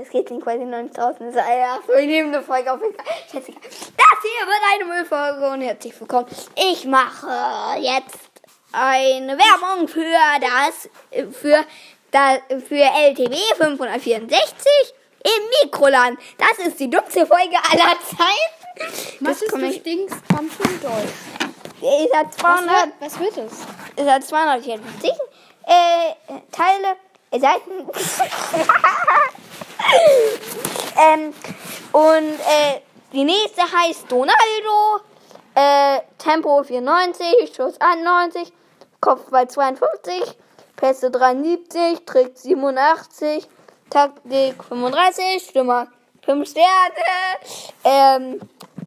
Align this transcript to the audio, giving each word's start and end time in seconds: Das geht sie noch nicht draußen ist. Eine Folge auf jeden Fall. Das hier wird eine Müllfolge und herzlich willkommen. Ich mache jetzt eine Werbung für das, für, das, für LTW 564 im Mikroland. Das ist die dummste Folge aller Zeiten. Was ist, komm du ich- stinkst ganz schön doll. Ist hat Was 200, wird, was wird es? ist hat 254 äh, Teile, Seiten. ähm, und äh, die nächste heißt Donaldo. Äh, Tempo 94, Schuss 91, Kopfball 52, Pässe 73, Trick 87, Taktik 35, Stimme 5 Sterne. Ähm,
Das 0.00 0.08
geht 0.08 0.30
sie 0.56 0.64
noch 0.64 0.80
nicht 0.80 0.96
draußen 0.96 1.28
ist. 1.28 1.36
Eine 1.36 2.42
Folge 2.42 2.72
auf 2.72 2.80
jeden 2.80 2.94
Fall. 2.94 3.04
Das 3.34 3.44
hier 3.44 4.46
wird 4.46 4.62
eine 4.74 4.84
Müllfolge 4.86 5.50
und 5.50 5.60
herzlich 5.60 6.00
willkommen. 6.00 6.26
Ich 6.56 6.86
mache 6.86 7.26
jetzt 7.80 8.18
eine 8.72 9.36
Werbung 9.36 9.86
für 9.88 10.02
das, 10.40 10.88
für, 11.34 11.66
das, 12.12 12.38
für 12.66 12.76
LTW 12.76 13.36
564 13.58 14.66
im 15.22 15.64
Mikroland. 15.64 16.18
Das 16.38 16.66
ist 16.66 16.80
die 16.80 16.88
dummste 16.88 17.26
Folge 17.26 17.56
aller 17.70 17.98
Zeiten. 18.00 19.18
Was 19.20 19.42
ist, 19.42 19.50
komm 19.50 19.60
du 19.60 19.66
ich- 19.66 19.80
stinkst 19.80 20.16
ganz 20.30 20.54
schön 20.56 20.80
doll. 20.80 21.08
Ist 22.04 22.14
hat 22.16 22.26
Was 22.28 22.36
200, 22.36 22.68
wird, 22.68 22.94
was 23.00 23.18
wird 23.20 23.36
es? 23.36 23.52
ist 24.02 24.10
hat 24.10 24.24
254 24.24 25.10
äh, 25.66 26.14
Teile, 26.50 26.96
Seiten. 27.38 27.86
ähm, 31.00 31.34
und 31.92 32.34
äh, 32.40 32.80
die 33.12 33.24
nächste 33.24 33.62
heißt 33.62 34.10
Donaldo. 34.10 35.00
Äh, 35.54 36.00
Tempo 36.18 36.62
94, 36.62 37.52
Schuss 37.54 37.74
91, 37.80 38.52
Kopfball 39.00 39.48
52, 39.48 40.22
Pässe 40.76 41.10
73, 41.10 42.04
Trick 42.06 42.38
87, 42.38 43.48
Taktik 43.90 44.62
35, 44.62 45.42
Stimme 45.42 45.88
5 46.24 46.48
Sterne. 46.48 46.70
Ähm, 47.84 48.40